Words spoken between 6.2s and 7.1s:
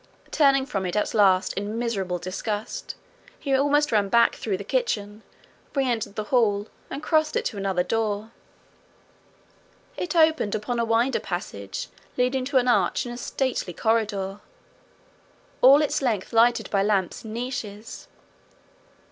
hall, and